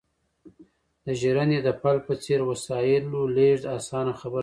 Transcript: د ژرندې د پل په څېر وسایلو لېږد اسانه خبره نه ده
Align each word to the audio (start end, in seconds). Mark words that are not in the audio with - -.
د 1.05 1.07
ژرندې 1.21 1.59
د 1.63 1.69
پل 1.81 1.97
په 2.07 2.13
څېر 2.23 2.39
وسایلو 2.51 3.21
لېږد 3.35 3.63
اسانه 3.77 4.13
خبره 4.21 4.37
نه 4.37 4.39
ده 4.39 4.39